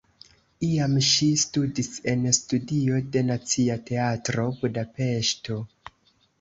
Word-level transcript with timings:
Iam 0.67 0.95
ŝi 1.07 1.27
studis 1.41 1.91
en 2.15 2.25
studio 2.39 3.03
de 3.17 3.25
Nacia 3.29 3.79
Teatro 3.93 4.49
(Budapeŝto). 4.65 5.63